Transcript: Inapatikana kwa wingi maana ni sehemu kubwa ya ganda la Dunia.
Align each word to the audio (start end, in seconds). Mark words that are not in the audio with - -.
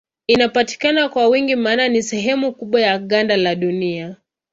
Inapatikana 0.27 1.09
kwa 1.09 1.27
wingi 1.27 1.55
maana 1.55 1.87
ni 1.87 2.03
sehemu 2.03 2.51
kubwa 2.53 2.81
ya 2.81 2.99
ganda 2.99 3.37
la 3.37 3.55
Dunia. 3.55 4.17